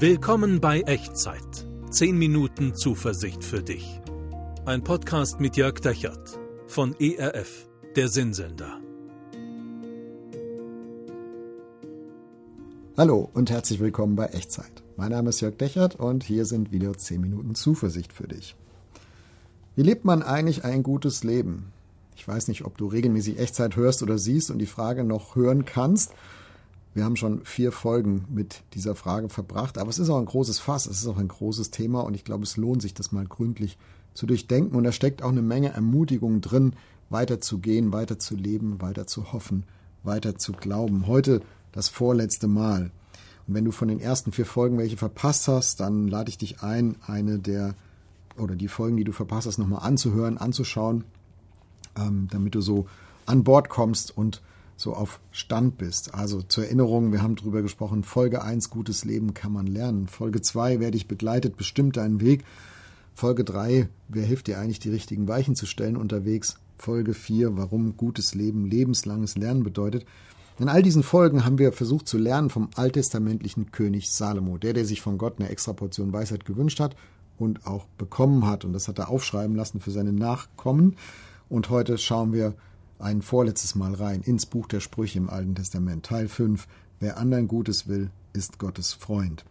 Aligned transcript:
Willkommen 0.00 0.60
bei 0.60 0.82
Echtzeit. 0.82 1.66
10 1.90 2.16
Minuten 2.16 2.72
Zuversicht 2.76 3.42
für 3.42 3.64
dich. 3.64 4.00
Ein 4.64 4.84
Podcast 4.84 5.40
mit 5.40 5.56
Jörg 5.56 5.80
Dechert 5.80 6.38
von 6.68 6.94
ERF, 7.00 7.68
der 7.96 8.06
Sinnsender. 8.06 8.78
Hallo 12.96 13.28
und 13.34 13.50
herzlich 13.50 13.80
willkommen 13.80 14.14
bei 14.14 14.26
Echtzeit. 14.26 14.84
Mein 14.96 15.10
Name 15.10 15.30
ist 15.30 15.40
Jörg 15.40 15.56
Dechert 15.56 15.96
und 15.96 16.22
hier 16.22 16.44
sind 16.44 16.70
wieder 16.70 16.96
10 16.96 17.20
Minuten 17.20 17.56
Zuversicht 17.56 18.12
für 18.12 18.28
dich. 18.28 18.54
Wie 19.74 19.82
lebt 19.82 20.04
man 20.04 20.22
eigentlich 20.22 20.62
ein 20.62 20.84
gutes 20.84 21.24
Leben? 21.24 21.72
Ich 22.14 22.28
weiß 22.28 22.46
nicht, 22.46 22.64
ob 22.64 22.78
du 22.78 22.86
regelmäßig 22.86 23.40
Echtzeit 23.40 23.74
hörst 23.74 24.04
oder 24.04 24.16
siehst 24.16 24.52
und 24.52 24.60
die 24.60 24.66
Frage 24.66 25.02
noch 25.02 25.34
hören 25.34 25.64
kannst. 25.64 26.12
Wir 26.94 27.04
haben 27.04 27.16
schon 27.16 27.44
vier 27.44 27.70
Folgen 27.70 28.24
mit 28.28 28.62
dieser 28.74 28.94
Frage 28.94 29.28
verbracht, 29.28 29.78
aber 29.78 29.90
es 29.90 29.98
ist 29.98 30.10
auch 30.10 30.18
ein 30.18 30.24
großes 30.24 30.58
Fass, 30.58 30.86
es 30.86 31.00
ist 31.00 31.06
auch 31.06 31.18
ein 31.18 31.28
großes 31.28 31.70
Thema 31.70 32.00
und 32.00 32.14
ich 32.14 32.24
glaube, 32.24 32.44
es 32.44 32.56
lohnt 32.56 32.82
sich, 32.82 32.94
das 32.94 33.12
mal 33.12 33.26
gründlich 33.26 33.78
zu 34.14 34.26
durchdenken 34.26 34.76
und 34.76 34.84
da 34.84 34.92
steckt 34.92 35.22
auch 35.22 35.28
eine 35.28 35.42
Menge 35.42 35.72
Ermutigung 35.72 36.40
drin, 36.40 36.74
weiterzugehen, 37.10 37.92
weiterzuleben, 37.92 38.80
weiter 38.80 39.06
zu 39.06 39.32
hoffen, 39.32 39.64
weiter 40.02 40.36
zu 40.36 40.52
glauben. 40.52 41.06
Heute 41.06 41.42
das 41.72 41.88
vorletzte 41.88 42.48
Mal. 42.48 42.90
Und 43.46 43.54
wenn 43.54 43.64
du 43.64 43.70
von 43.70 43.88
den 43.88 44.00
ersten 44.00 44.32
vier 44.32 44.46
Folgen 44.46 44.78
welche 44.78 44.96
verpasst 44.96 45.48
hast, 45.48 45.80
dann 45.80 46.08
lade 46.08 46.30
ich 46.30 46.38
dich 46.38 46.62
ein, 46.62 46.96
eine 47.06 47.38
der 47.38 47.74
oder 48.36 48.56
die 48.56 48.68
Folgen, 48.68 48.96
die 48.96 49.04
du 49.04 49.12
verpasst 49.12 49.46
hast, 49.46 49.58
nochmal 49.58 49.82
anzuhören, 49.82 50.38
anzuschauen, 50.38 51.04
ähm, 51.96 52.28
damit 52.30 52.54
du 52.54 52.60
so 52.60 52.86
an 53.26 53.44
Bord 53.44 53.68
kommst 53.68 54.16
und 54.16 54.42
so 54.78 54.94
auf 54.94 55.20
Stand 55.32 55.76
bist. 55.76 56.14
Also 56.14 56.40
zur 56.40 56.64
Erinnerung, 56.64 57.12
wir 57.12 57.20
haben 57.20 57.34
darüber 57.34 57.60
gesprochen, 57.62 58.04
Folge 58.04 58.42
1, 58.42 58.70
gutes 58.70 59.04
Leben 59.04 59.34
kann 59.34 59.52
man 59.52 59.66
lernen. 59.66 60.06
Folge 60.06 60.40
2, 60.40 60.80
wer 60.80 60.92
dich 60.92 61.08
begleitet, 61.08 61.56
bestimmt 61.56 61.96
deinen 61.96 62.20
Weg. 62.20 62.44
Folge 63.12 63.42
3, 63.42 63.88
wer 64.06 64.24
hilft 64.24 64.46
dir 64.46 64.58
eigentlich, 64.58 64.78
die 64.78 64.90
richtigen 64.90 65.26
Weichen 65.26 65.56
zu 65.56 65.66
stellen 65.66 65.96
unterwegs. 65.96 66.58
Folge 66.78 67.12
4, 67.12 67.56
warum 67.56 67.96
gutes 67.96 68.36
Leben 68.36 68.66
lebenslanges 68.66 69.36
Lernen 69.36 69.64
bedeutet. 69.64 70.06
In 70.60 70.68
all 70.68 70.82
diesen 70.82 71.02
Folgen 71.02 71.44
haben 71.44 71.58
wir 71.58 71.72
versucht 71.72 72.06
zu 72.06 72.16
lernen 72.16 72.48
vom 72.48 72.68
alttestamentlichen 72.76 73.72
König 73.72 74.10
Salomo, 74.10 74.58
der, 74.58 74.74
der 74.74 74.84
sich 74.84 75.00
von 75.00 75.18
Gott 75.18 75.40
eine 75.40 75.48
extra 75.48 75.72
Portion 75.72 76.12
Weisheit 76.12 76.44
gewünscht 76.44 76.78
hat 76.78 76.94
und 77.36 77.66
auch 77.66 77.86
bekommen 77.98 78.46
hat. 78.46 78.64
Und 78.64 78.72
das 78.72 78.86
hat 78.86 79.00
er 79.00 79.08
aufschreiben 79.08 79.56
lassen 79.56 79.80
für 79.80 79.90
seine 79.90 80.12
Nachkommen. 80.12 80.96
Und 81.48 81.70
heute 81.70 81.98
schauen 81.98 82.32
wir 82.32 82.54
ein 82.98 83.22
vorletztes 83.22 83.74
Mal 83.74 83.94
rein 83.94 84.22
ins 84.22 84.46
Buch 84.46 84.66
der 84.66 84.80
Sprüche 84.80 85.18
im 85.18 85.30
Alten 85.30 85.54
Testament, 85.54 86.04
Teil 86.04 86.28
5. 86.28 86.66
Wer 87.00 87.18
anderen 87.18 87.48
Gutes 87.48 87.88
will, 87.88 88.10
ist 88.32 88.58
Gottes 88.58 88.92
Freund. 88.92 89.44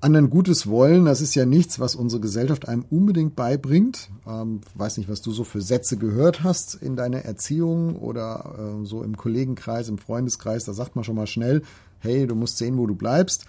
Anderen 0.00 0.30
Gutes 0.30 0.68
wollen, 0.68 1.06
das 1.06 1.20
ist 1.20 1.34
ja 1.34 1.44
nichts, 1.44 1.80
was 1.80 1.96
unsere 1.96 2.20
Gesellschaft 2.20 2.68
einem 2.68 2.84
unbedingt 2.88 3.34
beibringt. 3.34 4.10
Ähm, 4.28 4.60
weiß 4.76 4.96
nicht, 4.96 5.08
was 5.08 5.22
du 5.22 5.32
so 5.32 5.42
für 5.42 5.60
Sätze 5.60 5.96
gehört 5.96 6.44
hast 6.44 6.76
in 6.76 6.94
deiner 6.94 7.24
Erziehung 7.24 7.96
oder 7.96 8.54
äh, 8.82 8.86
so 8.86 9.02
im 9.02 9.16
Kollegenkreis, 9.16 9.88
im 9.88 9.98
Freundeskreis. 9.98 10.64
Da 10.64 10.72
sagt 10.72 10.94
man 10.94 11.04
schon 11.04 11.16
mal 11.16 11.26
schnell, 11.26 11.62
hey, 11.98 12.28
du 12.28 12.36
musst 12.36 12.58
sehen, 12.58 12.78
wo 12.78 12.86
du 12.86 12.94
bleibst. 12.94 13.46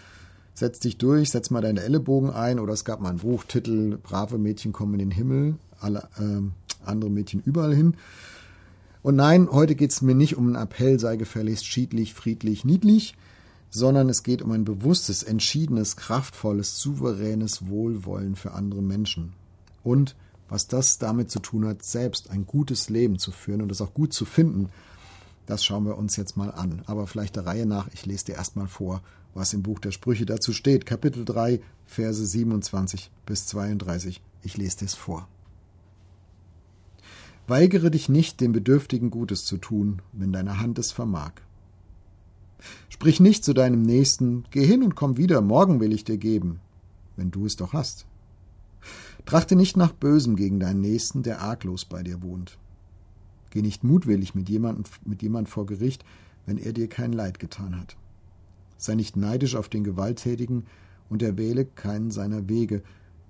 Setz 0.56 0.80
dich 0.80 0.98
durch, 0.98 1.30
setz 1.30 1.52
mal 1.52 1.62
deine 1.62 1.84
Ellenbogen 1.84 2.32
ein. 2.32 2.60
Oder 2.60 2.74
es 2.74 2.84
gab 2.84 3.00
mal 3.00 3.10
einen 3.10 3.20
Buchtitel, 3.20 4.00
Brave 4.02 4.40
Mädchen 4.40 4.74
kommen 4.74 4.94
in 4.94 5.00
den 5.00 5.12
Himmel, 5.12 5.56
alle 5.80 6.10
äh, 6.18 6.42
andere 6.84 7.12
Mädchen 7.12 7.42
überall 7.46 7.76
hin. 7.76 7.96
Und 9.02 9.16
nein, 9.16 9.48
heute 9.50 9.76
geht 9.76 9.92
es 9.92 10.02
mir 10.02 10.16
nicht 10.16 10.36
um 10.36 10.48
einen 10.48 10.62
Appell, 10.62 11.00
sei 11.00 11.16
gefälligst 11.16 11.66
schiedlich, 11.66 12.14
friedlich, 12.14 12.66
niedlich, 12.66 13.16
sondern 13.70 14.10
es 14.10 14.24
geht 14.24 14.42
um 14.42 14.52
ein 14.52 14.66
bewusstes, 14.66 15.24
entschiedenes, 15.24 15.96
kraftvolles, 15.96 16.80
souveränes 16.80 17.68
Wohlwollen 17.68 18.36
für 18.36 18.52
andere 18.52 18.82
Menschen. 18.82 19.34
Und 19.84 20.16
was 20.50 20.68
das 20.68 20.98
damit 20.98 21.32
zu 21.32 21.40
tun 21.40 21.66
hat, 21.66 21.84
selbst 21.84 22.32
ein 22.32 22.46
gutes 22.46 22.90
Leben 22.90 23.20
zu 23.20 23.32
führen 23.32 23.62
und 23.62 23.72
es 23.72 23.82
auch 23.82 23.94
gut 23.94 24.14
zu 24.14 24.26
finden, 24.26 24.70
das 25.46 25.64
schauen 25.64 25.86
wir 25.86 25.98
uns 25.98 26.16
jetzt 26.16 26.38
mal 26.38 26.52
an. 26.52 26.82
Aber 26.86 27.08
vielleicht 27.08 27.36
der 27.36 27.46
Reihe 27.46 27.66
nach, 27.66 27.88
ich 27.94 28.06
lese 28.06 28.26
dir 28.26 28.36
erstmal 28.36 28.68
vor, 28.68 29.02
was 29.34 29.54
im 29.54 29.64
Buch 29.64 29.80
der 29.80 29.92
Sprüche 29.92 30.26
dazu 30.26 30.54
steht. 30.54 30.86
Kapitel 30.86 31.24
3, 31.24 31.62
Verse 31.86 32.26
27 32.26 33.12
bis 33.26 33.46
32. 33.48 34.22
Ich 34.44 34.58
lese 34.58 34.80
dir 34.80 34.86
es 34.86 34.96
vor. 34.96 35.28
Weigere 37.50 37.90
dich 37.90 38.10
nicht, 38.10 38.42
dem 38.42 38.52
Bedürftigen 38.52 39.10
Gutes 39.10 39.44
zu 39.44 39.58
tun, 39.58 40.04
wenn 40.14 40.32
deine 40.32 40.60
Hand 40.60 40.78
es 40.78 40.92
vermag. 40.92 41.32
Sprich 42.90 43.20
nicht 43.20 43.44
zu 43.44 43.54
deinem 43.54 43.82
Nächsten, 43.82 44.44
geh 44.52 44.64
hin 44.64 44.84
und 44.84 44.96
komm 44.96 45.18
wieder, 45.18 45.42
morgen 45.42 45.80
will 45.80 45.92
ich 45.92 46.04
dir 46.04 46.18
geben, 46.18 46.60
wenn 47.16 47.32
du 47.32 47.48
es 47.48 47.56
doch 47.56 47.74
hast. 47.74 48.06
Trachte 49.26 49.56
nicht 49.56 49.78
nach 49.78 49.94
Bösem 49.94 50.36
gegen 50.36 50.60
deinen 50.60 50.82
Nächsten, 50.82 51.24
der 51.24 51.42
arglos 51.42 51.86
bei 51.86 52.04
dir 52.04 52.22
wohnt. 52.22 52.60
Geh 53.50 53.64
nicht 53.64 53.84
mutwillig 53.84 54.36
mit 54.36 54.48
jemandem 54.48 54.84
mit 55.04 55.24
jemand 55.24 55.50
vor 55.50 55.66
Gericht, 55.66 56.06
wenn 56.46 56.60
er 56.60 56.72
dir 56.72 56.88
kein 56.88 57.14
Leid 57.14 57.40
getan 57.40 57.80
hat. 57.80 57.98
Sei 58.78 58.94
nicht 58.94 59.18
neidisch 59.18 59.56
auf 59.56 59.70
den 59.70 59.84
Gewalttätigen 59.84 60.68
und 61.10 61.24
erwähle 61.24 61.66
keinen 61.66 62.12
seiner 62.12 62.48
Wege, 62.48 62.84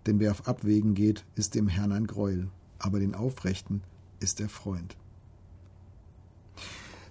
denn 0.08 0.20
wer 0.20 0.32
auf 0.32 0.46
Abwägen 0.46 0.94
geht, 0.94 1.24
ist 1.36 1.56
dem 1.56 1.70
Herrn 1.70 1.94
ein 1.94 2.06
Greuel, 2.06 2.50
aber 2.80 3.00
den 3.00 3.16
Aufrechten 3.16 3.82
ist 4.20 4.40
der 4.40 4.50
Freund. 4.50 4.96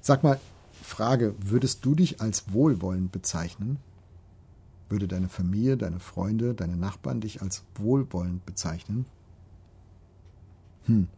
Sag 0.00 0.22
mal, 0.22 0.40
Frage, 0.82 1.34
würdest 1.38 1.84
du 1.84 1.94
dich 1.94 2.20
als 2.20 2.52
wohlwollend 2.52 3.12
bezeichnen? 3.12 3.78
Würde 4.88 5.06
deine 5.06 5.28
Familie, 5.28 5.76
deine 5.76 6.00
Freunde, 6.00 6.54
deine 6.54 6.76
Nachbarn 6.76 7.20
dich 7.20 7.42
als 7.42 7.62
wohlwollend 7.74 8.46
bezeichnen? 8.46 9.04
Hm. 10.86 11.08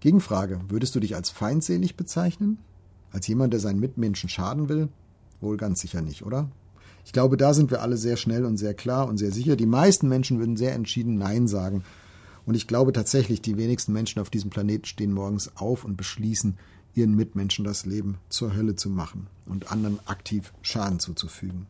Gegenfrage, 0.00 0.60
würdest 0.68 0.94
du 0.94 1.00
dich 1.00 1.14
als 1.14 1.28
feindselig 1.30 1.96
bezeichnen? 1.96 2.58
Als 3.10 3.26
jemand, 3.26 3.52
der 3.52 3.60
seinen 3.60 3.78
Mitmenschen 3.78 4.30
schaden 4.30 4.68
will? 4.68 4.88
Wohl 5.40 5.58
ganz 5.58 5.80
sicher 5.80 6.00
nicht, 6.00 6.24
oder? 6.24 6.48
Ich 7.04 7.12
glaube, 7.12 7.36
da 7.36 7.52
sind 7.52 7.70
wir 7.70 7.82
alle 7.82 7.96
sehr 7.96 8.16
schnell 8.16 8.46
und 8.46 8.56
sehr 8.56 8.74
klar 8.74 9.06
und 9.06 9.18
sehr 9.18 9.32
sicher. 9.32 9.56
Die 9.56 9.66
meisten 9.66 10.08
Menschen 10.08 10.38
würden 10.38 10.56
sehr 10.56 10.72
entschieden 10.72 11.18
Nein 11.18 11.46
sagen 11.46 11.84
und 12.46 12.54
ich 12.54 12.66
glaube 12.66 12.92
tatsächlich, 12.92 13.40
die 13.40 13.56
wenigsten 13.56 13.92
Menschen 13.92 14.20
auf 14.20 14.30
diesem 14.30 14.50
Planeten 14.50 14.84
stehen 14.84 15.12
morgens 15.12 15.56
auf 15.56 15.84
und 15.84 15.96
beschließen, 15.96 16.56
ihren 16.94 17.14
Mitmenschen 17.14 17.64
das 17.64 17.86
Leben 17.86 18.18
zur 18.28 18.54
Hölle 18.54 18.76
zu 18.76 18.90
machen 18.90 19.28
und 19.46 19.70
anderen 19.70 19.98
aktiv 20.06 20.52
Schaden 20.62 20.98
zuzufügen. 20.98 21.66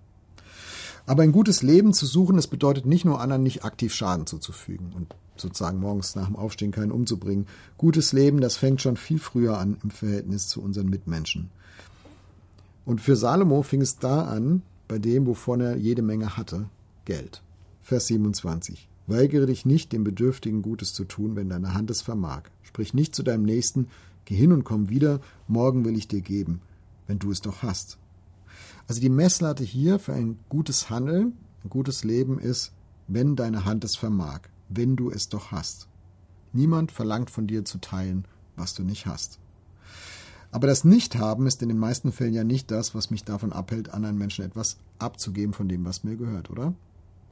Aber 1.06 1.22
ein 1.22 1.33
gutes 1.33 1.62
Leben 1.62 1.93
zu 1.93 2.06
suchen, 2.06 2.37
das 2.37 2.47
bedeutet 2.47 2.87
nicht 2.87 3.05
nur 3.05 3.21
anderen 3.21 3.43
nicht 3.43 3.65
aktiv 3.65 3.93
Schaden 3.93 4.27
zuzufügen 4.27 4.93
und 4.94 5.15
sozusagen 5.37 5.81
morgens 5.81 6.15
nach 6.15 6.27
dem 6.27 6.37
Aufstehen 6.37 6.71
keinen 6.71 6.93
umzubringen. 6.93 7.47
Gutes 7.77 8.12
Leben, 8.12 8.41
das 8.41 8.56
fängt 8.56 8.81
schon 8.81 8.97
viel 8.97 9.19
früher 9.19 9.59
an 9.59 9.78
im 9.83 9.91
Verhältnis 9.91 10.49
zu 10.49 10.62
unseren 10.62 10.89
Mitmenschen. 10.89 11.50
Und 12.84 13.00
für 13.00 13.16
Salomo 13.16 13.62
fing 13.62 13.81
es 13.81 13.99
da 13.99 14.25
an, 14.25 14.62
bei 14.89 14.99
dem, 14.99 15.27
wovon 15.27 15.60
er 15.60 15.77
jede 15.77 16.03
Menge 16.03 16.37
hatte, 16.37 16.69
Geld. 17.04 17.43
Vers 17.81 18.06
27. 18.09 18.89
Weigere 19.12 19.44
dich 19.44 19.66
nicht, 19.66 19.92
dem 19.92 20.04
Bedürftigen 20.04 20.62
Gutes 20.62 20.94
zu 20.94 21.04
tun, 21.04 21.36
wenn 21.36 21.50
deine 21.50 21.74
Hand 21.74 21.90
es 21.90 22.00
vermag. 22.00 22.44
Sprich 22.62 22.94
nicht 22.94 23.14
zu 23.14 23.22
deinem 23.22 23.44
Nächsten, 23.44 23.88
geh 24.24 24.34
hin 24.34 24.52
und 24.52 24.64
komm 24.64 24.88
wieder, 24.88 25.20
morgen 25.48 25.84
will 25.84 25.96
ich 25.96 26.08
dir 26.08 26.22
geben, 26.22 26.62
wenn 27.06 27.18
du 27.18 27.30
es 27.30 27.42
doch 27.42 27.62
hast. 27.62 27.98
Also 28.88 29.02
die 29.02 29.10
Messlatte 29.10 29.64
hier 29.64 29.98
für 29.98 30.14
ein 30.14 30.38
gutes 30.48 30.88
Handeln, 30.88 31.34
ein 31.62 31.68
gutes 31.68 32.04
Leben 32.04 32.38
ist, 32.38 32.72
wenn 33.06 33.36
deine 33.36 33.66
Hand 33.66 33.84
es 33.84 33.96
vermag, 33.96 34.40
wenn 34.70 34.96
du 34.96 35.10
es 35.10 35.28
doch 35.28 35.52
hast. 35.52 35.88
Niemand 36.54 36.90
verlangt 36.90 37.28
von 37.28 37.46
dir 37.46 37.66
zu 37.66 37.78
teilen, 37.78 38.24
was 38.56 38.72
du 38.72 38.82
nicht 38.82 39.06
hast. 39.06 39.38
Aber 40.50 40.66
das 40.66 40.84
Nichthaben 40.84 41.46
ist 41.46 41.62
in 41.62 41.68
den 41.68 41.78
meisten 41.78 42.12
Fällen 42.12 42.32
ja 42.32 42.44
nicht 42.44 42.70
das, 42.70 42.94
was 42.94 43.10
mich 43.10 43.24
davon 43.24 43.52
abhält, 43.52 43.90
anderen 43.90 44.16
Menschen 44.16 44.44
etwas 44.44 44.78
abzugeben 44.98 45.52
von 45.52 45.68
dem, 45.68 45.84
was 45.84 46.03
mir 46.03 46.16
gehört, 46.16 46.50
oder? 46.50 46.74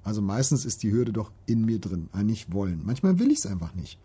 Also 0.03 0.23
meistens 0.23 0.65
ist 0.65 0.83
die 0.83 0.93
Hürde 0.93 1.13
doch 1.13 1.31
in 1.47 1.65
mir 1.65 1.79
drin, 1.79 2.09
ein 2.13 2.27
nicht 2.27 2.53
wollen. 2.53 2.83
Manchmal 2.85 3.19
will 3.19 3.31
ich 3.31 3.39
es 3.39 3.47
einfach 3.47 3.75
nicht. 3.75 3.99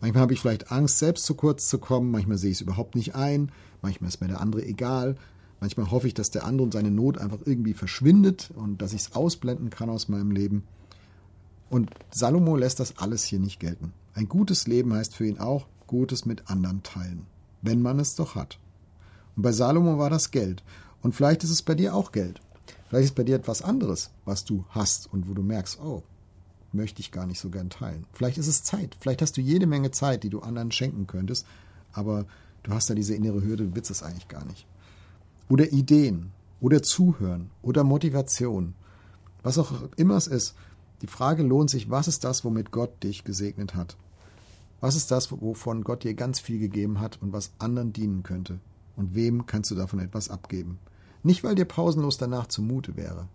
Manchmal 0.00 0.22
habe 0.22 0.32
ich 0.32 0.40
vielleicht 0.40 0.72
Angst, 0.72 0.98
selbst 0.98 1.26
zu 1.26 1.34
kurz 1.34 1.68
zu 1.68 1.78
kommen, 1.78 2.10
manchmal 2.10 2.38
sehe 2.38 2.50
ich 2.50 2.58
es 2.58 2.62
überhaupt 2.62 2.94
nicht 2.94 3.14
ein, 3.14 3.52
manchmal 3.82 4.08
ist 4.08 4.20
mir 4.20 4.28
der 4.28 4.40
andere 4.40 4.64
egal, 4.64 5.16
manchmal 5.60 5.90
hoffe 5.90 6.06
ich, 6.06 6.14
dass 6.14 6.30
der 6.30 6.44
andere 6.44 6.64
und 6.64 6.72
seine 6.72 6.90
Not 6.90 7.18
einfach 7.18 7.38
irgendwie 7.44 7.74
verschwindet 7.74 8.50
und 8.54 8.80
dass 8.80 8.94
ich 8.94 9.02
es 9.02 9.12
ausblenden 9.14 9.68
kann 9.68 9.90
aus 9.90 10.08
meinem 10.08 10.30
Leben. 10.30 10.64
Und 11.68 11.90
Salomo 12.10 12.56
lässt 12.56 12.80
das 12.80 12.96
alles 12.98 13.24
hier 13.24 13.38
nicht 13.38 13.60
gelten. 13.60 13.92
Ein 14.14 14.28
gutes 14.28 14.66
Leben 14.66 14.92
heißt 14.92 15.14
für 15.14 15.26
ihn 15.26 15.38
auch 15.38 15.66
Gutes 15.86 16.24
mit 16.24 16.50
anderen 16.50 16.82
teilen, 16.82 17.26
wenn 17.62 17.82
man 17.82 17.98
es 17.98 18.14
doch 18.14 18.34
hat. 18.34 18.58
Und 19.36 19.42
bei 19.42 19.52
Salomo 19.52 19.98
war 19.98 20.10
das 20.10 20.30
Geld. 20.30 20.62
Und 21.02 21.14
vielleicht 21.14 21.44
ist 21.44 21.50
es 21.50 21.62
bei 21.62 21.74
dir 21.74 21.94
auch 21.94 22.12
Geld. 22.12 22.40
Vielleicht 22.90 23.04
ist 23.04 23.14
bei 23.14 23.22
dir 23.22 23.36
etwas 23.36 23.62
anderes, 23.62 24.10
was 24.24 24.44
du 24.44 24.64
hast 24.70 25.12
und 25.12 25.28
wo 25.28 25.32
du 25.32 25.42
merkst, 25.42 25.78
oh, 25.80 26.02
möchte 26.72 26.98
ich 26.98 27.12
gar 27.12 27.24
nicht 27.24 27.38
so 27.38 27.48
gern 27.48 27.70
teilen. 27.70 28.04
Vielleicht 28.12 28.36
ist 28.36 28.48
es 28.48 28.64
Zeit. 28.64 28.96
Vielleicht 28.98 29.22
hast 29.22 29.36
du 29.36 29.40
jede 29.40 29.68
Menge 29.68 29.92
Zeit, 29.92 30.24
die 30.24 30.28
du 30.28 30.40
anderen 30.40 30.72
schenken 30.72 31.06
könntest, 31.06 31.46
aber 31.92 32.26
du 32.64 32.72
hast 32.72 32.90
da 32.90 32.94
diese 32.94 33.14
innere 33.14 33.44
Hürde, 33.44 33.68
du 33.68 33.76
willst 33.76 33.92
es 33.92 34.02
eigentlich 34.02 34.26
gar 34.26 34.44
nicht. 34.44 34.66
Oder 35.48 35.70
Ideen 35.70 36.32
oder 36.60 36.82
Zuhören 36.82 37.50
oder 37.62 37.84
Motivation. 37.84 38.74
Was 39.44 39.56
auch 39.56 39.72
immer 39.96 40.16
es 40.16 40.26
ist, 40.26 40.56
die 41.00 41.06
Frage 41.06 41.44
lohnt 41.44 41.70
sich, 41.70 41.90
was 41.90 42.08
ist 42.08 42.24
das, 42.24 42.44
womit 42.44 42.72
Gott 42.72 43.04
dich 43.04 43.22
gesegnet 43.22 43.76
hat? 43.76 43.96
Was 44.80 44.96
ist 44.96 45.12
das, 45.12 45.30
wovon 45.30 45.84
Gott 45.84 46.02
dir 46.02 46.14
ganz 46.14 46.40
viel 46.40 46.58
gegeben 46.58 46.98
hat 46.98 47.22
und 47.22 47.32
was 47.32 47.52
anderen 47.60 47.92
dienen 47.92 48.24
könnte? 48.24 48.58
Und 48.96 49.14
wem 49.14 49.46
kannst 49.46 49.70
du 49.70 49.76
davon 49.76 50.00
etwas 50.00 50.28
abgeben? 50.28 50.80
Nicht, 51.22 51.44
weil 51.44 51.54
dir 51.54 51.64
pausenlos 51.64 52.18
danach 52.18 52.46
zumute 52.46 52.96
wäre, 52.96 53.28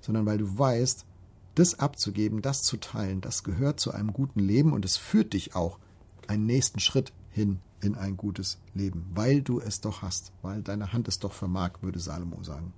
sondern 0.00 0.26
weil 0.26 0.38
du 0.38 0.58
weißt, 0.58 1.06
das 1.54 1.78
abzugeben, 1.78 2.42
das 2.42 2.62
zu 2.62 2.76
teilen, 2.76 3.20
das 3.20 3.44
gehört 3.44 3.80
zu 3.80 3.92
einem 3.92 4.12
guten 4.12 4.40
Leben 4.40 4.72
und 4.72 4.84
es 4.84 4.96
führt 4.96 5.32
dich 5.32 5.54
auch 5.54 5.78
einen 6.26 6.46
nächsten 6.46 6.80
Schritt 6.80 7.12
hin 7.30 7.60
in 7.80 7.94
ein 7.94 8.16
gutes 8.16 8.58
Leben, 8.74 9.06
weil 9.14 9.42
du 9.42 9.60
es 9.60 9.80
doch 9.80 10.02
hast, 10.02 10.32
weil 10.42 10.62
deine 10.62 10.92
Hand 10.92 11.06
es 11.08 11.18
doch 11.18 11.32
vermag, 11.32 11.82
würde 11.82 12.00
Salomo 12.00 12.42
sagen. 12.42 12.72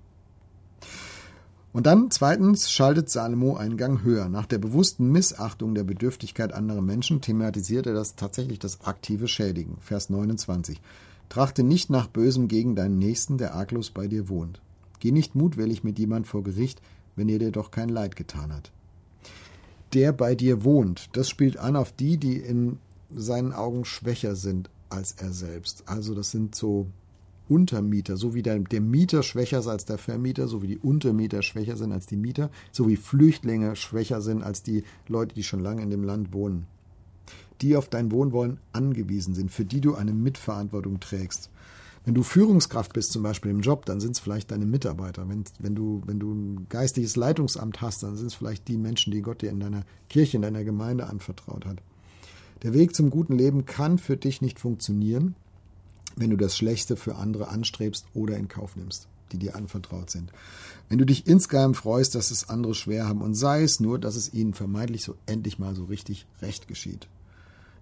Und 1.73 1.87
dann 1.87 2.11
zweitens 2.11 2.71
schaltet 2.71 3.11
Salomo 3.11 3.57
einen 3.57 3.77
Gang 3.77 4.03
höher. 4.03 4.31
Nach 4.31 4.47
der 4.47 4.57
bewussten 4.59 5.13
Missachtung 5.13 5.75
der 5.75 5.85
Bedürftigkeit 5.85 6.55
anderer 6.55 6.81
Menschen 6.81 7.21
thematisiert 7.21 7.87
er 7.87 7.93
das 7.93 8.17
tatsächlich 8.17 8.59
das 8.59 8.81
aktive 8.87 9.29
Schädigen. 9.29 9.77
Vers 9.83 10.09
29. 10.09 10.81
Trachte 11.29 11.63
nicht 11.63 11.91
nach 11.91 12.07
Bösem 12.07 12.49
gegen 12.49 12.77
deinen 12.77 12.99
Nächsten, 12.99 13.39
der 13.39 13.55
arglos 13.55 13.91
bei 13.91 14.07
dir 14.07 14.29
wohnt. 14.29 14.61
Geh 15.01 15.13
nicht 15.13 15.35
mutwillig 15.35 15.85
mit 15.85 15.99
jemand 15.99 16.27
vor 16.27 16.43
Gericht, 16.43 16.81
wenn 17.17 17.29
er 17.29 17.39
dir 17.39 17.51
doch 17.51 17.71
kein 17.71 17.89
Leid 17.89 18.17
getan 18.17 18.53
hat. 18.53 18.73
Der 19.93 20.13
bei 20.13 20.35
dir 20.35 20.65
wohnt, 20.65 21.09
das 21.13 21.29
spielt 21.29 21.57
an 21.57 21.77
auf 21.77 21.93
die, 21.93 22.17
die 22.17 22.37
in 22.37 22.79
seinen 23.15 23.53
Augen 23.53 23.85
schwächer 23.85 24.37
sind 24.37 24.71
als 24.89 25.13
er 25.13 25.33
selbst. 25.33 25.85
Also 25.87 26.15
das 26.15 26.31
sind 26.31 26.55
so 26.55 26.87
Untermieter, 27.49 28.17
so 28.17 28.35
wie 28.35 28.43
der, 28.43 28.59
der 28.59 28.81
Mieter 28.81 29.23
schwächer 29.23 29.61
ist 29.61 29.69
als 29.69 29.85
der 29.85 29.99
Vermieter, 29.99 30.49
so 30.49 30.63
wie 30.63 30.67
die 30.67 30.79
Untermieter 30.79 31.43
schwächer 31.43 31.77
sind 31.77 31.93
als 31.93 32.07
die 32.07 32.17
Mieter, 32.17 32.51
so 32.73 32.89
wie 32.89 32.97
Flüchtlinge 32.97 33.77
schwächer 33.77 34.21
sind 34.21 34.43
als 34.43 34.63
die 34.63 34.83
Leute, 35.07 35.35
die 35.35 35.45
schon 35.45 35.61
lange 35.61 35.83
in 35.83 35.91
dem 35.91 36.03
Land 36.03 36.33
wohnen. 36.33 36.67
Die 37.63 37.77
auf 37.77 37.89
dein 37.89 38.11
Wohnwollen 38.11 38.59
angewiesen 38.73 39.35
sind, 39.35 39.51
für 39.51 39.65
die 39.65 39.81
du 39.81 39.95
eine 39.95 40.13
Mitverantwortung 40.13 41.01
trägst. 41.01 41.51
Wenn 42.07 42.15
du 42.15 42.23
Führungskraft 42.23 42.93
bist, 42.93 43.11
zum 43.11 43.25
Beispiel 43.25 43.51
im 43.51 43.63
Job, 43.63 43.85
dann 43.85 43.99
sind 43.99 44.13
es 44.13 44.21
vielleicht 44.21 44.53
deine 44.53 44.65
Mitarbeiter. 44.65 45.29
Wenn, 45.29 45.43
wenn, 45.59 45.75
du, 45.75 46.03
wenn 46.07 46.21
du 46.21 46.33
ein 46.33 46.67
geistliches 46.69 47.17
Leitungsamt 47.17 47.81
hast, 47.81 48.05
dann 48.05 48.17
sind 48.17 48.29
es 48.29 48.35
vielleicht 48.35 48.69
die 48.69 48.77
Menschen, 48.77 49.11
die 49.11 49.23
Gott 49.23 49.43
dir 49.43 49.51
in 49.51 49.59
deiner 49.59 49.85
Kirche, 50.09 50.37
in 50.37 50.43
deiner 50.43 50.63
Gemeinde 50.63 51.09
anvertraut 51.09 51.67
hat. 51.67 51.83
Der 52.63 52.75
Weg 52.75 52.95
zum 52.95 53.11
guten 53.11 53.37
Leben 53.37 53.67
kann 53.67 53.99
für 53.99 54.17
dich 54.17 54.41
nicht 54.41 54.61
funktionieren, 54.61 55.35
wenn 56.15 56.31
du 56.31 56.37
das 56.37 56.57
Schlechte 56.57 56.97
für 56.97 57.17
andere 57.17 57.49
anstrebst 57.49 58.07
oder 58.15 58.37
in 58.37 58.47
Kauf 58.47 58.77
nimmst, 58.77 59.09
die 59.33 59.39
dir 59.39 59.57
anvertraut 59.57 60.09
sind. 60.09 60.33
Wenn 60.89 60.99
du 60.99 61.05
dich 61.05 61.27
insgeheim 61.27 61.75
freust, 61.75 62.15
dass 62.15 62.31
es 62.31 62.49
andere 62.49 62.77
schwer 62.77 63.09
haben 63.09 63.21
und 63.21 63.35
sei 63.35 63.65
es 63.65 63.81
nur, 63.81 63.99
dass 63.99 64.15
es 64.15 64.33
ihnen 64.33 64.55
vermeintlich 64.55 65.03
so 65.03 65.17
endlich 65.27 65.59
mal 65.59 65.75
so 65.75 65.85
richtig 65.85 66.27
recht 66.41 66.69
geschieht, 66.69 67.09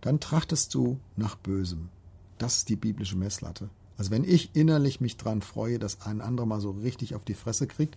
dann 0.05 0.21
trachtest 0.21 0.75
du 0.75 1.01
nach 1.17 1.35
Bösem. 1.35 1.89
Das 2.37 2.59
ist 2.59 2.69
die 2.69 2.77
biblische 2.77 3.17
Messlatte. 3.17 3.71
Also 3.97 4.11
wenn 4.11 4.25
ich 4.25 4.55
innerlich 4.55 5.01
mich 5.01 5.17
dran 5.17 5.41
freue, 5.41 5.79
dass 5.79 6.03
ein 6.03 6.21
anderer 6.21 6.45
mal 6.45 6.61
so 6.61 6.73
richtig 6.73 7.15
auf 7.15 7.25
die 7.25 7.33
Fresse 7.33 7.67
kriegt 7.67 7.97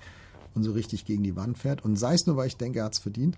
und 0.55 0.63
so 0.63 0.71
richtig 0.71 1.03
gegen 1.03 1.23
die 1.23 1.35
Wand 1.35 1.57
fährt 1.57 1.83
und 1.83 1.97
sei 1.97 2.13
es 2.13 2.25
nur, 2.25 2.37
weil 2.37 2.47
ich 2.47 2.55
denke, 2.55 2.79
er 2.79 2.85
hat 2.85 2.93
es 2.93 2.99
verdient, 2.99 3.37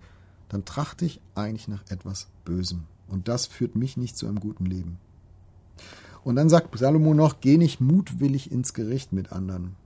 dann 0.49 0.65
trachte 0.65 1.05
ich 1.05 1.19
eigentlich 1.33 1.67
nach 1.67 1.83
etwas 1.89 2.27
Bösem. 2.45 2.83
Und 3.07 3.27
das 3.27 3.47
führt 3.47 3.75
mich 3.75 3.97
nicht 3.97 4.15
zu 4.15 4.27
einem 4.27 4.39
guten 4.39 4.67
Leben. 4.67 4.99
Und 6.23 6.35
dann 6.35 6.49
sagt 6.49 6.77
Salomo 6.77 7.15
noch, 7.15 7.39
geh 7.41 7.57
nicht 7.57 7.81
mutwillig 7.81 8.51
ins 8.51 8.75
Gericht 8.75 9.13
mit 9.13 9.31
anderen. 9.31 9.77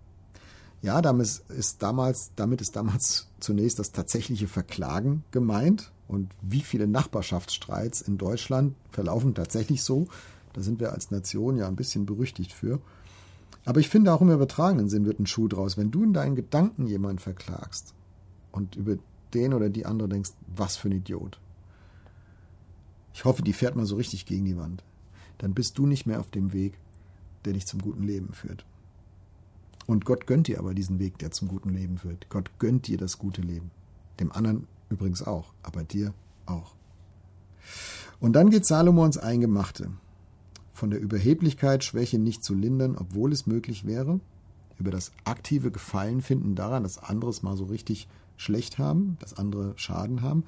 Ja, 0.81 1.01
damit 1.01 1.41
ist 1.47 1.81
damals, 1.81 2.31
damit 2.35 2.59
ist 2.59 2.75
damals 2.75 3.29
zunächst 3.39 3.79
das 3.79 3.93
tatsächliche 3.93 4.49
Verklagen 4.49 5.23
gemeint. 5.31 5.92
Und 6.07 6.31
wie 6.41 6.61
viele 6.61 6.87
Nachbarschaftsstreits 6.87 8.01
in 8.01 8.17
Deutschland 8.17 8.75
verlaufen 8.91 9.33
tatsächlich 9.33 9.83
so? 9.83 10.07
Da 10.53 10.61
sind 10.61 10.79
wir 10.79 10.91
als 10.91 11.11
Nation 11.11 11.57
ja 11.57 11.67
ein 11.67 11.75
bisschen 11.75 12.05
berüchtigt 12.05 12.51
für. 12.51 12.79
Aber 13.65 13.79
ich 13.79 13.89
finde 13.89 14.13
auch 14.13 14.21
im 14.21 14.29
übertragenen 14.29 14.89
Sinn 14.89 15.05
wird 15.05 15.19
ein 15.19 15.25
Schuh 15.25 15.47
draus. 15.47 15.77
Wenn 15.77 15.91
du 15.91 16.03
in 16.03 16.13
deinen 16.13 16.35
Gedanken 16.35 16.85
jemanden 16.85 17.19
verklagst 17.19 17.93
und 18.51 18.75
über 18.75 18.97
den 19.33 19.53
oder 19.53 19.69
die 19.69 19.85
andere 19.85 20.09
denkst, 20.09 20.31
was 20.55 20.75
für 20.75 20.89
ein 20.89 20.97
Idiot. 20.97 21.39
Ich 23.13 23.25
hoffe, 23.25 23.41
die 23.41 23.53
fährt 23.53 23.75
mal 23.75 23.85
so 23.85 23.95
richtig 23.95 24.25
gegen 24.25 24.45
die 24.45 24.57
Wand. 24.57 24.83
Dann 25.37 25.53
bist 25.53 25.77
du 25.77 25.85
nicht 25.85 26.05
mehr 26.05 26.19
auf 26.19 26.29
dem 26.29 26.53
Weg, 26.53 26.77
der 27.45 27.53
dich 27.53 27.65
zum 27.65 27.81
guten 27.81 28.03
Leben 28.03 28.33
führt. 28.33 28.65
Und 29.85 30.05
Gott 30.05 30.27
gönnt 30.27 30.47
dir 30.47 30.59
aber 30.59 30.73
diesen 30.73 30.99
Weg, 30.99 31.17
der 31.17 31.31
zum 31.31 31.47
guten 31.47 31.69
Leben 31.69 31.97
führt. 31.97 32.29
Gott 32.29 32.51
gönnt 32.59 32.87
dir 32.87 32.97
das 32.97 33.17
gute 33.17 33.41
Leben. 33.41 33.71
Dem 34.19 34.31
anderen 34.31 34.67
übrigens 34.93 35.21
auch, 35.21 35.53
aber 35.63 35.83
dir 35.83 36.13
auch. 36.45 36.75
Und 38.19 38.33
dann 38.33 38.49
geht 38.49 38.65
Salomo 38.65 39.05
ins 39.05 39.17
Eingemachte. 39.17 39.91
Von 40.71 40.89
der 40.89 40.99
Überheblichkeit, 40.99 41.83
Schwäche 41.83 42.17
nicht 42.17 42.43
zu 42.43 42.53
lindern, 42.53 42.95
obwohl 42.97 43.31
es 43.31 43.45
möglich 43.45 43.85
wäre. 43.85 44.19
Über 44.79 44.91
das 44.91 45.11
aktive 45.23 45.71
Gefallen 45.71 46.21
finden 46.21 46.55
daran, 46.55 46.83
dass 46.83 46.97
andere 46.97 47.29
es 47.29 47.43
mal 47.43 47.55
so 47.57 47.65
richtig 47.65 48.07
schlecht 48.37 48.77
haben, 48.77 49.17
dass 49.19 49.37
andere 49.37 49.73
Schaden 49.75 50.21
haben. 50.21 50.45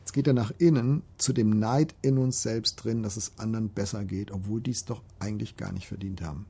Jetzt 0.00 0.12
geht 0.12 0.26
er 0.26 0.34
nach 0.34 0.52
innen 0.58 1.02
zu 1.16 1.32
dem 1.32 1.50
Neid 1.50 1.94
in 2.02 2.18
uns 2.18 2.42
selbst 2.42 2.76
drin, 2.76 3.02
dass 3.02 3.16
es 3.16 3.38
anderen 3.38 3.68
besser 3.68 4.04
geht, 4.04 4.30
obwohl 4.30 4.60
die 4.60 4.72
es 4.72 4.84
doch 4.84 5.02
eigentlich 5.20 5.56
gar 5.56 5.72
nicht 5.72 5.86
verdient 5.86 6.22
haben. 6.22 6.46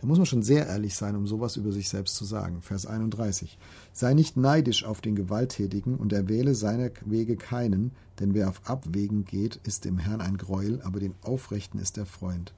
Da 0.00 0.06
muss 0.06 0.16
man 0.16 0.24
schon 0.24 0.42
sehr 0.42 0.66
ehrlich 0.66 0.94
sein, 0.94 1.14
um 1.14 1.26
sowas 1.26 1.56
über 1.56 1.72
sich 1.72 1.90
selbst 1.90 2.16
zu 2.16 2.24
sagen. 2.24 2.62
Vers 2.62 2.86
31. 2.86 3.58
Sei 3.92 4.14
nicht 4.14 4.34
neidisch 4.34 4.82
auf 4.86 5.02
den 5.02 5.14
Gewalttätigen 5.14 5.96
und 5.96 6.14
erwähle 6.14 6.54
seiner 6.54 6.90
Wege 7.04 7.36
keinen, 7.36 7.90
denn 8.18 8.32
wer 8.32 8.48
auf 8.48 8.62
Abwägen 8.64 9.26
geht, 9.26 9.60
ist 9.64 9.84
dem 9.84 9.98
Herrn 9.98 10.22
ein 10.22 10.38
Gräuel, 10.38 10.80
aber 10.84 11.00
den 11.00 11.14
Aufrechten 11.20 11.78
ist 11.78 11.98
der 11.98 12.06
Freund. 12.06 12.54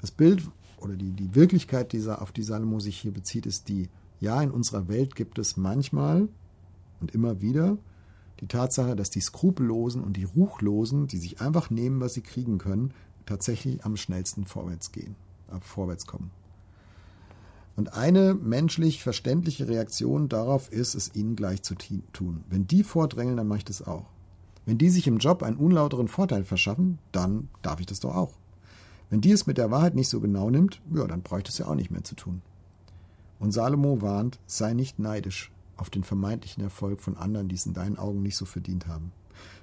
Das 0.00 0.12
Bild 0.12 0.48
oder 0.80 0.94
die, 0.94 1.10
die 1.10 1.34
Wirklichkeit, 1.34 1.92
die, 1.92 2.08
auf 2.08 2.30
die 2.30 2.44
Salomo 2.44 2.78
sich 2.78 2.96
hier 2.96 3.12
bezieht, 3.12 3.46
ist 3.46 3.68
die, 3.68 3.88
ja, 4.20 4.40
in 4.40 4.52
unserer 4.52 4.86
Welt 4.86 5.16
gibt 5.16 5.36
es 5.40 5.56
manchmal 5.56 6.28
und 7.00 7.12
immer 7.12 7.40
wieder 7.40 7.76
die 8.38 8.46
Tatsache, 8.46 8.94
dass 8.94 9.10
die 9.10 9.20
Skrupellosen 9.20 10.04
und 10.04 10.16
die 10.16 10.22
Ruchlosen, 10.22 11.08
die 11.08 11.18
sich 11.18 11.40
einfach 11.40 11.70
nehmen, 11.70 12.00
was 12.00 12.14
sie 12.14 12.20
kriegen 12.20 12.58
können, 12.58 12.94
tatsächlich 13.26 13.84
am 13.84 13.96
schnellsten 13.96 14.44
vorwärts 14.44 14.92
gehen, 14.92 15.16
vorwärts 15.60 16.06
kommen. 16.06 16.30
Und 17.76 17.94
eine 17.94 18.34
menschlich 18.34 19.02
verständliche 19.02 19.68
Reaktion 19.68 20.28
darauf 20.28 20.72
ist, 20.72 20.94
es 20.94 21.14
ihnen 21.14 21.36
gleich 21.36 21.62
zu 21.62 21.76
tun. 21.76 22.42
Wenn 22.48 22.66
die 22.66 22.82
vordrängeln, 22.82 23.36
dann 23.36 23.46
mache 23.46 23.58
ich 23.58 23.64
das 23.64 23.86
auch. 23.86 24.06
Wenn 24.66 24.78
die 24.78 24.90
sich 24.90 25.06
im 25.06 25.18
Job 25.18 25.42
einen 25.42 25.56
unlauteren 25.56 26.08
Vorteil 26.08 26.44
verschaffen, 26.44 26.98
dann 27.12 27.48
darf 27.62 27.80
ich 27.80 27.86
das 27.86 28.00
doch 28.00 28.14
auch. 28.14 28.32
Wenn 29.10 29.20
die 29.20 29.30
es 29.30 29.46
mit 29.46 29.58
der 29.58 29.70
Wahrheit 29.70 29.94
nicht 29.94 30.08
so 30.08 30.20
genau 30.20 30.50
nimmt, 30.50 30.82
ja, 30.92 31.06
dann 31.06 31.22
ich 31.38 31.44
das 31.44 31.58
ja 31.58 31.66
auch 31.66 31.74
nicht 31.74 31.90
mehr 31.90 32.04
zu 32.04 32.16
tun. 32.16 32.42
Und 33.38 33.52
Salomo 33.52 34.02
warnt, 34.02 34.38
sei 34.46 34.74
nicht 34.74 34.98
neidisch, 34.98 35.52
auf 35.76 35.88
den 35.88 36.04
vermeintlichen 36.04 36.62
Erfolg 36.62 37.00
von 37.00 37.16
anderen, 37.16 37.48
die 37.48 37.54
es 37.54 37.66
in 37.66 37.72
deinen 37.72 37.96
Augen 37.96 38.22
nicht 38.22 38.36
so 38.36 38.44
verdient 38.44 38.88
haben. 38.88 39.12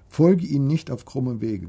Folge 0.07 0.45
ihnen 0.45 0.67
nicht 0.67 0.89
auf 0.89 1.05
krumme 1.05 1.41
Wege. 1.41 1.67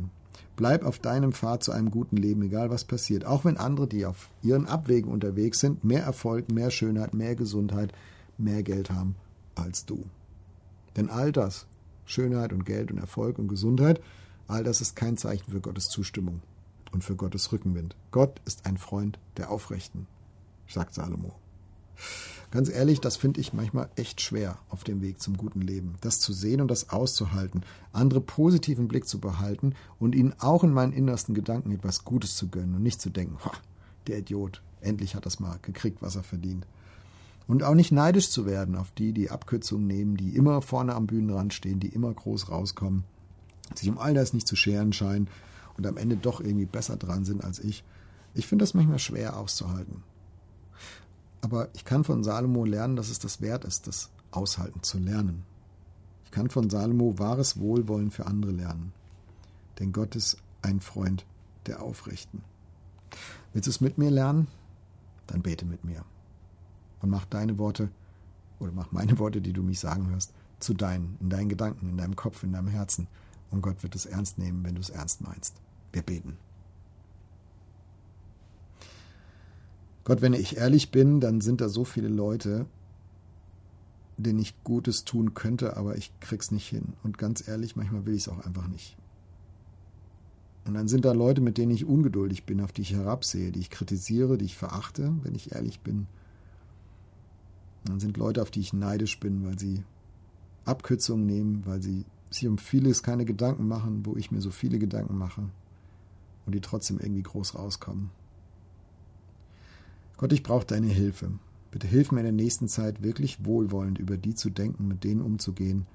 Bleib 0.57 0.85
auf 0.85 0.99
deinem 0.99 1.33
Pfad 1.33 1.63
zu 1.63 1.73
einem 1.73 1.91
guten 1.91 2.17
Leben, 2.17 2.43
egal 2.43 2.71
was 2.71 2.85
passiert. 2.85 3.25
Auch 3.25 3.45
wenn 3.45 3.57
andere, 3.57 3.87
die 3.87 4.07
auf 4.07 4.31
ihren 4.43 4.67
Abwegen 4.67 5.11
unterwegs 5.11 5.61
sind, 5.61 5.85
mehr 5.85 6.03
Erfolg, 6.03 6.51
mehr 6.51 6.71
Schönheit, 6.71 7.15
mehr 7.15 7.35
Gesundheit, 7.35 7.93
mehr 8.39 8.63
Geld 8.63 8.91
haben 8.91 9.17
als 9.55 9.87
du. 9.87 10.05
Denn 10.97 11.11
all 11.11 11.33
das, 11.33 11.67
Schönheit 12.05 12.53
und 12.53 12.65
Geld 12.65 12.91
und 12.91 12.99
Erfolg 12.99 13.39
und 13.39 13.49
Gesundheit, 13.49 14.01
all 14.49 14.65
das 14.65 14.81
ist 14.81 14.97
kein 14.97 15.17
Zeichen 15.17 15.51
für 15.51 15.61
Gottes 15.61 15.89
Zustimmung 15.89 16.41
und 16.93 17.05
für 17.05 17.17
Gottes 17.17 17.53
Rückenwind. 17.53 17.97
Gott 18.11 18.41
ist 18.45 18.67
ein 18.67 18.79
Freund 18.79 19.19
der 19.37 19.51
Aufrechten, 19.51 20.07
sagt 20.69 20.95
Salomo. 20.95 21.35
Ganz 22.57 22.71
ehrlich, 22.71 23.03
das 23.03 23.19
finde 23.19 23.39
ich 23.39 23.53
manchmal 23.53 23.91
echt 23.97 24.23
schwer 24.23 24.57
auf 24.71 24.83
dem 24.83 25.03
Weg 25.03 25.21
zum 25.21 25.37
guten 25.37 25.61
Leben. 25.61 25.97
Das 26.01 26.21
zu 26.21 26.33
sehen 26.33 26.63
und 26.63 26.71
das 26.71 26.89
auszuhalten, 26.89 27.61
andere 27.93 28.23
positiv 28.23 28.79
im 28.79 28.89
Blick 28.89 29.07
zu 29.07 29.21
behalten 29.21 29.75
und 29.99 30.15
ihnen 30.15 30.33
auch 30.39 30.65
in 30.65 30.73
meinen 30.73 30.95
innersten 30.95 31.35
Gedanken 31.35 31.71
etwas 31.73 32.07
Gutes 32.07 32.35
zu 32.35 32.49
gönnen 32.49 32.75
und 32.75 32.83
nicht 32.83 33.03
zu 33.03 33.11
denken, 33.11 33.37
der 34.07 34.21
Idiot, 34.21 34.63
endlich 34.81 35.15
hat 35.15 35.27
das 35.27 35.39
mal 35.39 35.59
gekriegt, 35.61 36.01
was 36.01 36.17
er 36.17 36.23
verdient. 36.23 36.67
Und 37.47 37.63
auch 37.63 37.75
nicht 37.75 37.93
neidisch 37.93 38.31
zu 38.31 38.47
werden 38.47 38.75
auf 38.75 38.91
die, 38.91 39.13
die 39.13 39.31
Abkürzungen 39.31 39.87
nehmen, 39.87 40.17
die 40.17 40.35
immer 40.35 40.63
vorne 40.63 40.95
am 40.95 41.07
Bühnenrand 41.07 41.53
stehen, 41.53 41.79
die 41.79 41.89
immer 41.89 42.15
groß 42.15 42.49
rauskommen, 42.49 43.05
sich 43.75 43.91
um 43.91 43.99
all 43.99 44.15
das 44.15 44.33
nicht 44.33 44.49
zu 44.49 44.57
scheren 44.57 44.95
scheinen 44.95 45.29
und 45.77 45.87
am 45.87 45.99
Ende 45.99 46.17
doch 46.17 46.41
irgendwie 46.41 46.65
besser 46.65 46.97
dran 46.97 47.27
sind 47.27 47.45
als 47.45 47.59
ich. 47.59 47.85
Ich 48.33 48.47
finde 48.47 48.63
das 48.63 48.73
manchmal 48.73 48.99
schwer 48.99 49.37
auszuhalten. 49.37 50.03
Aber 51.41 51.69
ich 51.75 51.85
kann 51.85 52.05
von 52.05 52.25
Salomo 52.25 52.65
lernen, 52.65 52.97
dass 52.97 53.09
es 53.09 53.19
das 53.19 53.41
wert 53.41 53.65
ist, 53.65 53.87
das 53.87 54.11
aushalten 54.31 54.83
zu 54.83 54.99
lernen. 54.99 55.45
Ich 56.25 56.31
kann 56.31 56.51
von 56.51 56.71
Salomo 56.71 57.19
wahres 57.19 57.59
Wohlwollen 57.59 58.11
für 58.11 58.27
andere 58.27 58.53
lernen. 58.53 58.93
Denn 59.79 59.93
Gott 59.93 60.17
ist 60.17 60.39
ein 60.63 60.81
Freund 60.81 61.25
der 61.67 61.83
Aufrechten. 61.83 62.43
Willst 63.53 63.67
du 63.67 63.71
es 63.71 63.81
mit 63.81 63.99
mir 63.99 64.11
lernen? 64.11 64.49
Dann 65.27 65.43
bete 65.43 65.65
mit 65.65 65.85
mir. 65.85 66.05
Und 67.01 67.11
mach 67.11 67.25
deine 67.27 67.59
Worte 67.59 67.91
oder 68.59 68.73
mach 68.73 68.93
meine 68.93 69.19
Worte, 69.19 69.41
die 69.41 69.53
du 69.53 69.63
mich 69.63 69.81
sagen 69.81 70.11
hörst, 70.11 70.33
zu 70.61 70.75
deinen, 70.75 71.17
in 71.21 71.31
deinen 71.31 71.49
Gedanken, 71.49 71.89
in 71.91 71.99
deinem 71.99 72.17
Kopf, 72.17 72.43
in 72.43 72.53
deinem 72.53 72.69
Herzen. 72.69 73.07
Und 73.51 73.63
Gott 73.63 73.83
wird 73.83 73.95
es 73.95 74.07
ernst 74.07 74.39
nehmen, 74.39 74.65
wenn 74.65 74.75
du 74.75 74.81
es 74.81 74.91
ernst 74.91 75.21
meinst. 75.21 75.55
Wir 75.93 76.03
beten. 76.03 76.37
Gott, 80.07 80.23
wenn 80.23 80.35
ich 80.35 80.57
ehrlich 80.57 80.93
bin, 80.93 81.19
dann 81.19 81.41
sind 81.41 81.61
da 81.61 81.69
so 81.69 81.85
viele 81.85 82.07
Leute, 82.07 82.67
denen 84.17 84.39
ich 84.39 84.55
Gutes 84.63 85.05
tun 85.05 85.35
könnte, 85.35 85.77
aber 85.77 85.97
ich 85.97 86.13
krieg's 86.21 86.53
nicht 86.53 86.69
hin. 86.69 86.93
Und 87.03 87.19
ganz 87.19 87.49
ehrlich, 87.49 87.75
manchmal 87.75 88.07
will 88.07 88.15
ich 88.15 88.23
es 88.23 88.29
auch 88.29 88.39
einfach 88.47 88.69
nicht. 88.69 88.97
Und 90.65 90.75
dann 90.75 90.87
sind 90.87 91.05
da 91.05 91.11
Leute, 91.11 91.41
mit 91.41 91.59
denen 91.59 91.73
ich 91.73 91.87
ungeduldig 91.87 92.45
bin, 92.45 92.61
auf 92.61 92.71
die 92.71 92.83
ich 92.83 92.93
herabsehe, 92.93 93.51
die 93.51 93.59
ich 93.59 93.69
kritisiere, 93.69 94.39
die 94.39 94.45
ich 94.45 94.57
verachte, 94.57 95.13
wenn 95.25 95.35
ich 95.35 95.51
ehrlich 95.51 95.81
bin. 95.81 96.07
Dann 97.85 97.99
sind 97.99 98.17
Leute, 98.17 98.43
auf 98.43 98.53
die 98.53 98.61
ich 98.61 98.73
neidisch 98.73 99.19
bin, 99.19 99.45
weil 99.45 99.59
sie 99.59 99.83
Abkürzungen 100.67 101.27
nehmen, 101.27 101.63
weil 101.67 101.83
sie 101.83 102.05
sich 102.31 102.47
um 102.47 102.59
vieles 102.59 103.03
keine 103.03 103.25
Gedanken 103.25 103.67
machen, 103.67 104.07
wo 104.07 104.15
ich 104.15 104.31
mir 104.31 104.41
so 104.41 104.53
viele 104.53 104.79
Gedanken 104.79 105.19
mache 105.19 105.51
und 106.47 106.55
die 106.55 106.61
trotzdem 106.61 107.01
irgendwie 107.01 107.25
groß 107.25 107.57
rauskommen. 107.57 108.11
Gott, 110.17 110.33
ich 110.33 110.43
brauche 110.43 110.67
deine 110.67 110.89
Hilfe. 110.89 111.31
Bitte 111.71 111.87
hilf 111.87 112.11
mir 112.11 112.21
in 112.21 112.25
der 112.25 112.33
nächsten 112.33 112.69
Zeit 112.69 113.03
wirklich 113.03 113.45
wohlwollend 113.45 113.99
über 113.99 114.17
die 114.17 114.35
zu 114.35 114.51
denken, 114.51 114.89
mit 114.89 115.05
denen 115.05 115.21
umzugehen, 115.21 115.87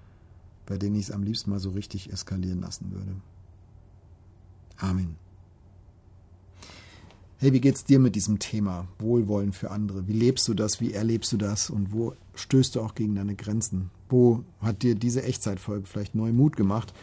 bei 0.65 0.77
denen 0.77 0.95
ich 0.95 1.05
es 1.05 1.11
am 1.11 1.23
liebsten 1.23 1.49
mal 1.49 1.59
so 1.59 1.71
richtig 1.71 2.11
eskalieren 2.11 2.61
lassen 2.61 2.91
würde. 2.91 3.15
Amen. 4.77 5.15
Hey, 7.37 7.53
wie 7.53 7.61
geht's 7.61 7.83
dir 7.83 7.97
mit 7.97 8.13
diesem 8.13 8.37
Thema 8.37 8.87
Wohlwollen 8.99 9.51
für 9.51 9.71
andere? 9.71 10.07
Wie 10.07 10.13
lebst 10.13 10.47
du 10.47 10.53
das? 10.53 10.79
Wie 10.79 10.93
erlebst 10.93 11.31
du 11.31 11.37
das? 11.37 11.71
Und 11.71 11.91
wo 11.91 12.13
stößt 12.35 12.75
du 12.75 12.81
auch 12.81 12.93
gegen 12.93 13.15
deine 13.15 13.33
Grenzen? 13.33 13.89
Wo 14.09 14.43
hat 14.59 14.83
dir 14.83 14.93
diese 14.93 15.23
Echtzeitfolge 15.23 15.87
vielleicht 15.87 16.13
neu 16.13 16.31
Mut 16.31 16.55
gemacht, 16.55 16.93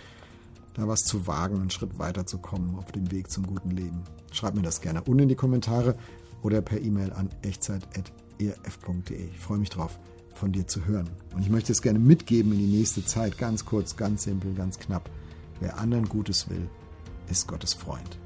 da 0.74 0.86
was 0.86 1.00
zu 1.00 1.26
wagen, 1.26 1.56
einen 1.56 1.70
Schritt 1.70 1.98
weiterzukommen 1.98 2.76
auf 2.76 2.92
dem 2.92 3.10
Weg 3.10 3.32
zum 3.32 3.48
guten 3.48 3.72
Leben? 3.72 4.02
Schreib 4.30 4.54
mir 4.54 4.62
das 4.62 4.80
gerne 4.80 5.02
unten 5.02 5.24
in 5.24 5.28
die 5.28 5.34
Kommentare 5.34 5.96
oder 6.42 6.60
per 6.62 6.80
E-Mail 6.80 7.12
an 7.12 7.30
echtzeit.erf.de. 7.42 9.28
Ich 9.30 9.38
freue 9.38 9.58
mich 9.58 9.70
drauf, 9.70 9.98
von 10.34 10.52
dir 10.52 10.66
zu 10.66 10.84
hören. 10.86 11.10
Und 11.34 11.42
ich 11.42 11.50
möchte 11.50 11.72
es 11.72 11.82
gerne 11.82 11.98
mitgeben 11.98 12.52
in 12.52 12.58
die 12.58 12.78
nächste 12.78 13.04
Zeit, 13.04 13.38
ganz 13.38 13.64
kurz, 13.64 13.96
ganz 13.96 14.24
simpel, 14.24 14.54
ganz 14.54 14.78
knapp. 14.78 15.10
Wer 15.60 15.78
anderen 15.78 16.08
Gutes 16.08 16.48
will, 16.48 16.68
ist 17.28 17.48
Gottes 17.48 17.74
Freund. 17.74 18.18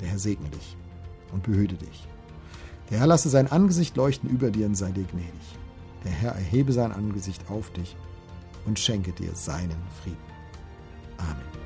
Der 0.00 0.08
Herr 0.08 0.18
segne 0.18 0.48
dich 0.50 0.76
und 1.32 1.42
behüte 1.42 1.76
dich. 1.76 2.06
Der 2.90 3.00
Herr 3.00 3.06
lasse 3.06 3.28
sein 3.28 3.50
Angesicht 3.50 3.96
leuchten 3.96 4.30
über 4.30 4.50
dir 4.50 4.66
und 4.66 4.76
sei 4.76 4.92
dir 4.92 5.04
gnädig. 5.04 5.58
Der 6.04 6.12
Herr 6.12 6.32
erhebe 6.32 6.72
sein 6.72 6.92
Angesicht 6.92 7.50
auf 7.50 7.70
dich 7.70 7.96
und 8.64 8.78
schenke 8.78 9.12
dir 9.12 9.34
seinen 9.34 9.82
Frieden. 10.02 10.16
Amen. 11.18 11.65